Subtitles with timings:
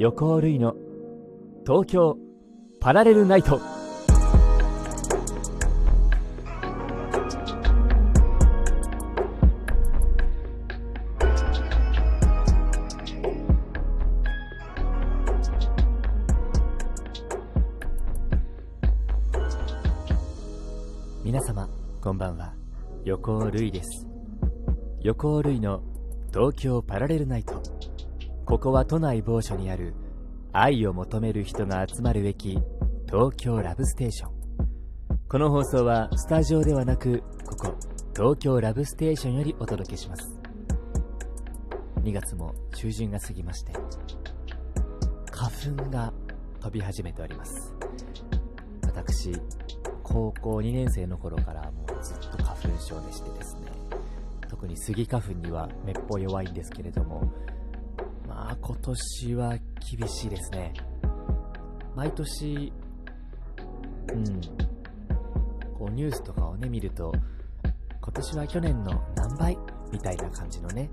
[0.00, 0.74] 横尾類の。
[1.66, 2.16] 東京
[2.80, 3.60] パラレルナイト。
[21.22, 21.68] 皆様
[22.00, 22.54] こんばんは。
[23.04, 24.06] 横尾類です。
[25.02, 25.82] 横尾類の
[26.32, 27.89] 東京パラレルナイト。
[28.50, 29.94] ここは都内某所にある
[30.52, 32.58] 愛を求める人が集まる駅
[33.06, 34.32] 東京ラブステーション。
[35.28, 37.78] この放送はスタジオではなくここ
[38.12, 40.36] 東京ラブステーションよりお届けします。
[42.02, 43.72] 2月も中旬が過ぎまして
[45.30, 46.12] 花粉が
[46.58, 47.72] 飛び始めております。
[48.82, 49.30] 私
[50.02, 53.60] 高校2年生の頃からもうずっと花粉症でしてですね。
[54.48, 57.32] 特にスギ花粉にはめっぽう弱いんですけれども
[58.50, 59.56] あ今年は
[59.96, 60.72] 厳しいですね。
[61.94, 62.72] 毎年
[64.12, 64.40] うん。
[65.78, 67.12] こうニュースとかをね見ると
[68.00, 69.58] 今年は去年の何倍
[69.92, 70.90] みたいな感じのね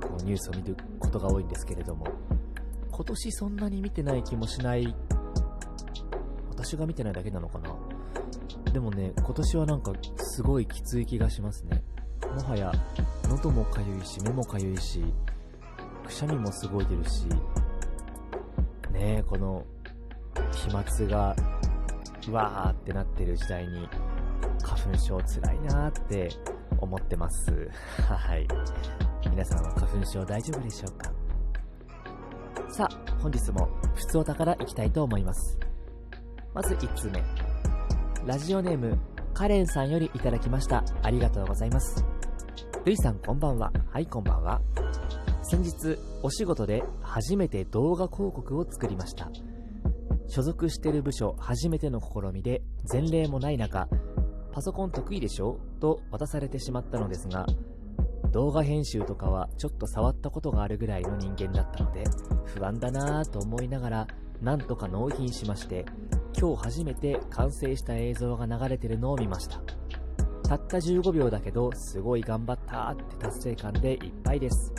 [0.00, 2.06] こうニュースを見ることが多いんですけれども
[2.92, 4.94] 今年そんなに見てない気もしない
[6.48, 7.74] 私が見てないだけなのかな。
[8.72, 11.82] でもね今年はなんかすごいきつい気がしますね。
[12.36, 12.72] もはや
[13.28, 15.02] 喉もかゆいし目もかゆいし
[16.10, 17.24] くしゃみもすごい出るし
[18.90, 19.64] ねえこの
[20.52, 21.36] 飛沫が
[22.28, 23.88] うわーってなってる時代に
[24.60, 26.28] 花粉症つらいなって
[26.80, 27.70] 思ってます。
[28.02, 28.46] はい。
[29.30, 31.12] 皆さんは花粉症大丈夫でしょうか？
[32.70, 35.58] さあ本日も普通お宝いきたいと思います。
[36.52, 37.22] まず1通目。
[38.26, 38.98] ラジオネーム
[39.32, 40.84] カレンさんよりいただきました。
[41.02, 42.04] ありがとうございます。
[42.84, 43.72] ルイさんこんばんは。
[43.90, 44.60] はいこんばんは。
[45.50, 49.32] 先日お仕事で初めて動画広告を作りました。
[50.28, 53.88] 所属してる部署初めての試みで前例もない中
[54.52, 55.58] パソコン得意でしょ？
[55.80, 57.46] と渡されてしまったのですが
[58.30, 62.04] 動画編集とかはちょっと触ったことがあるぐらいの人間だったので
[62.44, 64.06] 不安だなぁと思いながら
[64.40, 65.84] なんとか納品しまして
[66.38, 69.60] 今日初めて完成した映像が流れてるのを見ました。
[70.48, 74.72] たった15秒だけどすごい頑張ったって達成感でいっぱいです。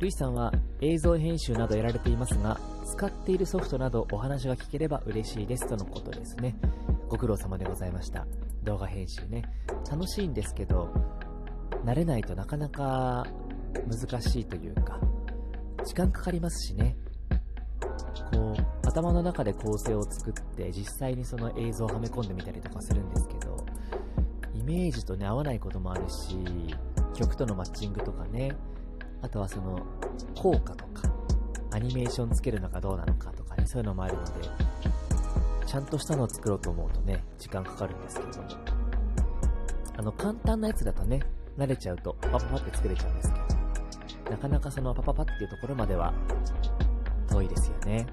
[0.00, 6.56] ルイさんは映像編集などやられていますが使っているソフトなどお話が聞ければ嬉しいですとのことですね。
[7.08, 8.26] ご苦労様でございました。
[8.62, 9.42] 動画編集ね。
[9.90, 10.92] 楽しいんですけど
[11.84, 13.26] 慣れないとなかなか
[13.86, 14.98] 難しいというか
[15.84, 16.96] 時間かかりますしね。
[18.32, 23.64] こう頭の中で構成を作って実際にその映像をはめ込んでみたりとかするんですけど
[24.54, 26.36] イメージとね合わないこともあるし
[27.14, 28.56] 曲とのマッチングとかね
[29.24, 29.80] あとはその
[30.36, 31.10] 効果とか
[31.72, 34.30] アニメーションつけるのかどうなのかとかねそういうのもあるので
[35.66, 38.48] ちゃんとしたのを作ろうと思うとね時間かかるんですけれども。
[39.96, 41.20] あの簡単なやつだとね
[41.56, 43.38] 慣れちゃうとパパパって作れちゃうんですけ
[44.24, 46.12] どなかなかそのパパパっていうところまでは
[47.30, 48.06] 遠いですよね。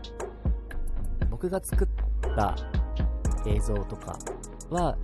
[1.30, 1.88] 僕が作っ
[2.36, 2.56] た
[3.46, 4.18] 映像とか
[4.70, 4.98] は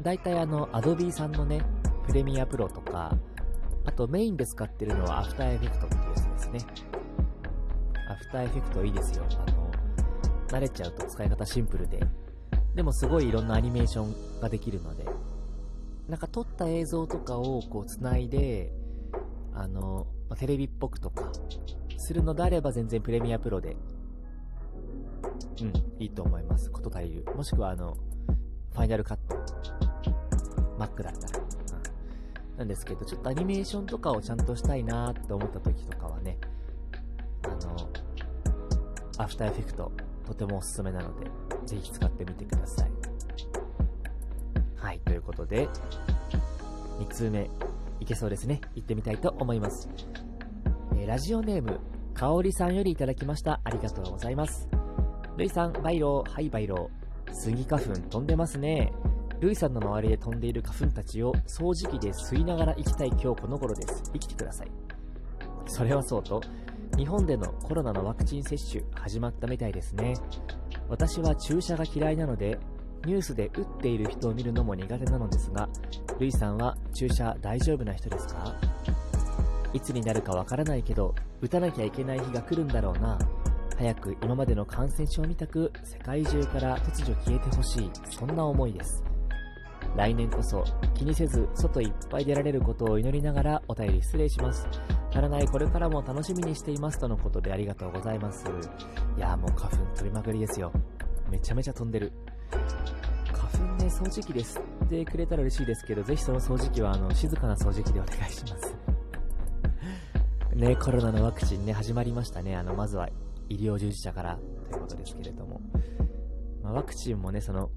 [0.00, 1.64] 大体あの Adobe さんのね
[2.06, 3.16] Premiere Pro とか
[3.84, 6.60] あとメインで使ってるのは After Effect っていうやつですね
[8.10, 9.70] After Effect いいですよあの
[10.48, 12.00] 慣れちゃうと使い方シンプルで
[12.74, 15.04] でもすごいいろんなアニメーションができるので
[16.08, 18.72] なんか撮った映像とかをこう繋いで
[19.54, 21.30] あのまテレビっぽくとか
[22.04, 23.76] するのであれば全然プレミアプロで、
[25.60, 26.70] うん、いいと思います。
[26.70, 27.24] こと足りる。
[27.34, 27.96] もしくはあの、
[28.72, 29.36] ファイナルカット。
[30.78, 31.43] Mac だったら。
[32.56, 36.38] なんですけど、ちょっとアニメーションとかをちゃんとしたいなーって思った時とかはね、
[37.42, 37.88] あの、
[39.18, 39.92] After Effect、
[40.26, 41.30] とてもおすすめなので、
[41.66, 42.90] ぜひ使ってみてください。
[44.76, 45.68] はい、ということで、
[47.00, 47.50] 2通目、
[48.00, 48.60] いけそうですね。
[48.74, 49.88] 行ってみたいと思います。
[50.96, 51.80] えー、ラジオネーム、
[52.14, 53.60] かおりさんよりいただきました。
[53.64, 54.68] ありがとうございます。
[55.36, 57.34] ルイさん、バイロー、はいバイロー。
[57.34, 58.92] スギ花粉飛んでますね。
[59.40, 64.02] ルイさんの周りで飛んでいる花粉たちを掃除機で吸いながら生きたい今日この頃です。
[64.12, 64.70] 生きてください。
[65.66, 66.40] それはそうと、
[66.96, 70.14] 日本でのコロナのワクチン接種始まったみたいですね。
[70.88, 72.58] 私は注射が嫌いなので、
[73.04, 75.68] ニュースで打っている人を見るのも苦手なのですが、
[76.18, 78.54] ルイさんは注射大丈夫な人ですか？
[79.74, 83.18] いつになるかわからないけど、打たなきゃいけない日が来るんだろうな。
[83.76, 89.02] 早く今までの感染症みたく世界中から突如消えてほしい、そんな思いです。
[89.96, 90.64] 来年こそ
[90.94, 94.66] 気にせず外いっぱい出られることを祈りながらお便り失礼します。
[95.10, 98.44] 足らないこれからも楽しみにしていますとのことでありがとうございます。
[99.16, 100.72] いやもう花粉飛びまくりですよ。
[101.30, 102.12] めちゃめちゃ飛んでる。
[103.32, 108.76] 花粉ね、掃除機で吸ってくれたら嬉しいですけど、ぜひその掃除機はあの静かな掃除機でお願いします。
[110.54, 112.56] ね、コロナのワクチンね、始まりましたね。
[112.56, 113.08] あの、まずは
[113.48, 114.38] 医療従事者から
[114.70, 115.60] ということですけれども。
[116.62, 117.70] ま、ワクチンもね、その、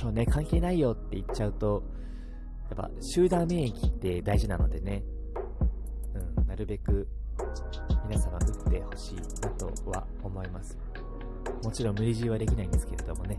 [0.00, 1.82] そうね、関係ないよって言っちゃうと、
[2.70, 5.04] やっぱ集団免疫って大事なのでね、
[6.38, 7.06] うん、なるべく
[8.08, 10.78] 皆様打ってほしいなとは思います。
[11.62, 13.38] もちろん無理強いはできないんですけれどもね、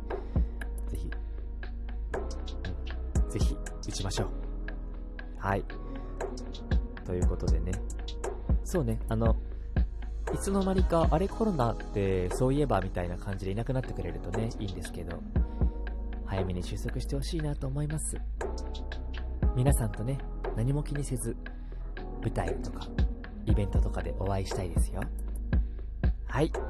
[0.88, 1.10] ぜひ、
[3.16, 3.58] うん、ぜひ
[3.88, 4.28] 打ちましょう。
[5.40, 5.64] はい。
[7.06, 7.72] ということでね、
[8.64, 9.36] そうね、あの、
[10.32, 15.20] いつの間にか、あれコロナってそういえばみたいな感じでいなくなってくれるとね、いいんですけど、
[16.32, 18.18] 早めに収束してほしいなと思います。
[19.54, 20.18] 皆さんとね、
[20.56, 21.36] 何も気にせず、
[22.22, 22.88] 舞台とか、
[23.46, 25.02] イベントとかでお会いしたいですよ。
[26.28, 26.50] はい。
[26.50, 26.62] か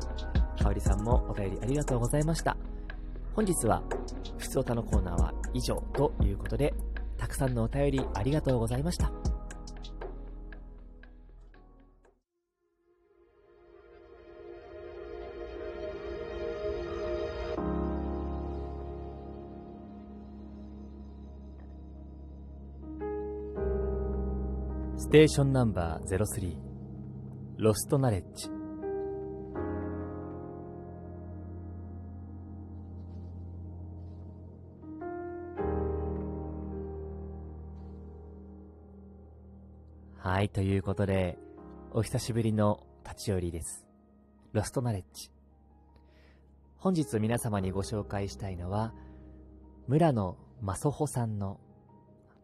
[0.68, 2.58] おりさんもお便りありがとうございました。
[3.36, 3.84] 本日は、
[4.40, 6.74] ふつおたのコーナーは以上ということで、
[7.20, 9.12] たくさんのお便りありがとうございました。
[25.12, 26.56] テーションナンバー03
[27.58, 28.50] ロストナレッジ
[40.18, 41.38] はい、ということで、
[41.92, 43.86] お久しぶりの立ち寄りです。
[44.54, 45.30] ロストナレッジ。
[46.78, 48.94] 本日皆様にご紹介したいのは、
[49.90, 51.60] 村野正穂さんの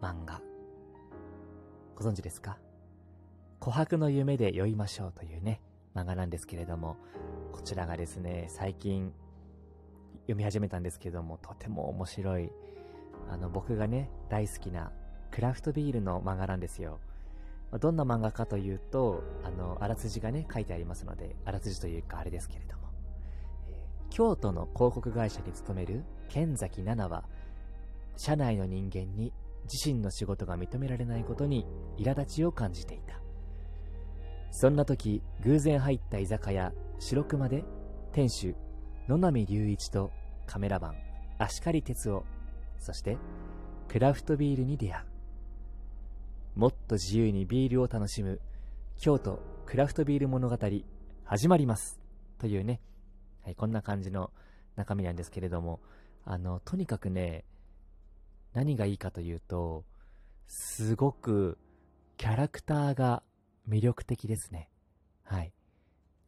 [0.01, 0.41] 漫画、
[1.97, 2.59] ご存知ですか
[3.59, 5.61] 琥珀の夢で酔いましょうというね、
[5.95, 6.95] 漫画なんですけれども、
[7.51, 9.11] こちらがですね、最近
[10.27, 12.51] 読み始めたんですけども、とても面白い、
[13.31, 14.91] あの、僕がね、大好きな
[15.31, 16.99] クラフトビールの漫画なんですよ。
[17.79, 22.89] どんな漫画かというと、あの、あらすじがね、書いてありますので、あらすじというかあれですけれども、
[23.69, 27.27] えー、京都の広告会社に勤める剣崎奈々は、
[28.17, 29.33] 社内の人間に
[29.71, 31.65] 自身の仕事が認められないことに
[31.97, 33.21] 苛立ちを感じていた。
[34.51, 37.63] そんな時、偶然入った居酒屋、白熊で、
[38.11, 38.55] 店主、
[39.07, 40.11] 野波隆一と
[40.45, 40.95] カメラマン、
[41.37, 42.25] 足刈哲夫、
[42.79, 43.17] そして、
[43.87, 46.59] クラフトビールに出会う。
[46.59, 48.41] もっと自由にビールを楽しむ、
[48.97, 50.57] 京都クラフトビール物語、
[51.25, 51.99] 始まります。
[52.39, 52.79] というね、
[53.43, 54.31] はい、こんな感じの
[54.75, 55.81] 中身なんですけれども、
[56.23, 57.45] あの、とにかくね、
[58.57, 59.85] 何がいいかというと、
[60.47, 61.59] すごく
[62.17, 63.21] キャラクターが
[63.69, 64.67] 魅力的ですね。
[65.23, 65.53] はい。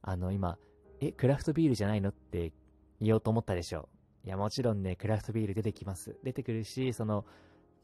[0.03, 0.59] あの、今、
[1.01, 2.09] え、クラフトビールじゃないの？
[2.09, 2.53] って
[3.01, 3.89] 言おうと思ったでしょ
[4.23, 4.27] う。
[4.27, 6.19] いや、もちろんね、クラフトビール出てきます。
[6.23, 7.25] 出てくるし、その、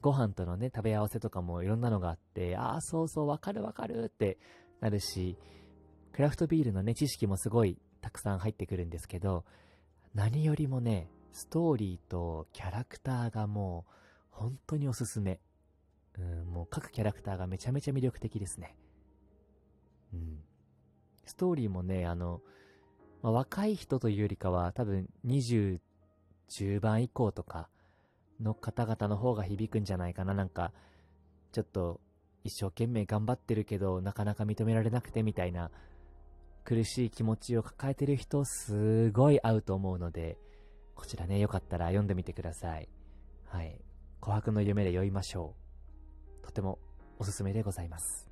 [0.01, 4.37] ご飯とのね、食べ合わせとかもいろんなのがあって、ああ、そうそう、わかるわかるって
[4.79, 5.39] なるし、
[6.13, 9.43] クラフトビールのね、知識もすごいたくさん入ってくるんですけど、
[10.13, 13.91] 何よりもね、ストーリーとキャラクターがもう、
[14.35, 15.39] 本当におすすめ。
[16.17, 18.75] うん、もう各キャラクターがめちゃめちゃ魅力的ですね。
[20.13, 20.39] うん。
[21.25, 22.41] ストーリーもね、あの、
[23.21, 25.79] まあ、若い人というよりかは多分20、
[26.49, 27.69] 10番以降とか
[28.39, 30.33] の方々の方が響くんじゃないかな。
[30.33, 30.73] なんか、
[31.51, 32.01] ちょっと
[32.43, 35.71] 一生懸命頑張ってるけどなかなか認められなくてみたいな
[36.65, 40.37] 苦しい気持ちを抱えてる人すごい合うと思うので、
[40.95, 42.89] こちらね、よかったら読んでみてください。
[43.45, 43.79] はい。
[44.21, 45.55] 琥珀の夢で酔いましょ
[46.41, 46.45] う。
[46.45, 46.79] とても
[47.19, 48.29] おすすめでございます。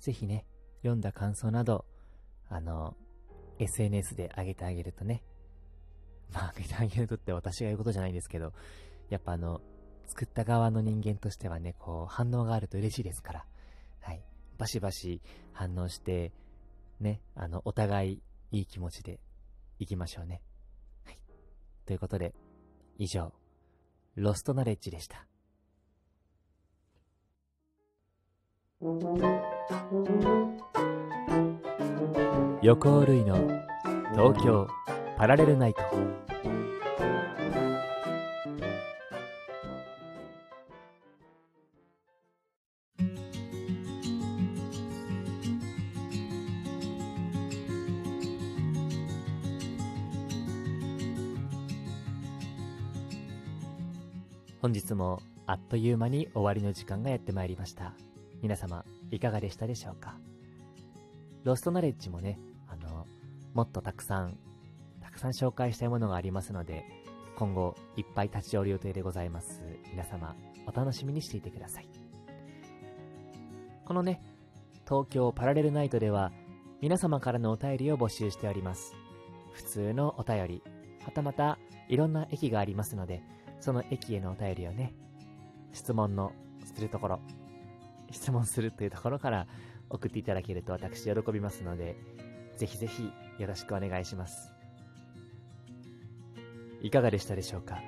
[0.00, 0.46] ぜひね、
[0.82, 1.84] 読んだ感想など、
[2.48, 2.96] あの、
[3.58, 5.22] SNS で上げてあげるとね、
[6.32, 8.52] まあ、上げてあげるとって私が言うことじゃないんですけど、
[9.10, 9.60] やっぱあの、
[10.06, 13.44] 作った側の人間としてはね、こう、反応があると嬉しいですから、
[14.00, 14.22] はい。
[14.58, 15.20] バシバシ
[15.52, 16.32] 反応して、
[17.00, 19.20] ね、あの、お互いいい気持ちで
[19.78, 20.42] 行きましょうね。
[21.04, 21.18] はい。
[21.86, 22.34] ということで、
[22.98, 23.32] 以上、
[24.16, 25.26] ロストナレッジでした。
[32.62, 33.36] 横尾類の
[34.12, 34.68] 東京
[35.16, 35.80] パラレルナイト
[54.62, 57.94] 本日もあっという間に終わりの時間がやってまいりました。
[58.42, 60.14] 皆様いかがでしたでしょうか？
[61.42, 62.38] ロストナレッジもね
[62.68, 63.08] あの
[63.54, 64.38] もっとたくさん
[65.00, 66.84] たくさん紹介したいものがありますので
[67.34, 69.60] 今後いっぱい立ち寄る予定でございます。
[69.90, 71.88] 皆様お楽しみにしていてください。
[73.84, 74.22] このね
[74.84, 76.30] 東京パラレルナイトでは
[76.80, 78.94] 皆様からのお便りを募集しております。
[79.54, 80.62] 普通のお便り
[81.04, 83.24] はたまたいろんな駅がありますので
[83.62, 84.92] その駅へのお便りをね
[85.72, 86.32] 質問の
[86.74, 87.20] するところ
[88.10, 89.46] 質問するというところから
[89.88, 91.96] 送っていただけると私喜びますので
[92.56, 94.52] ぜひぜひよろしくお願いします。
[96.82, 97.78] いかがでしたでしょうか？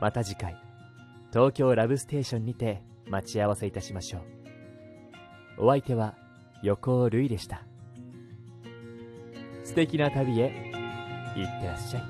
[0.00, 0.56] また次回
[1.32, 4.18] 東京ラブステーションにて待ち合わせいたしましょ
[5.56, 5.66] う。
[5.66, 6.16] お相手は
[6.62, 7.62] 横尾るいでした。
[9.62, 10.46] 素敵な旅へ
[11.36, 12.02] いってらっしゃい。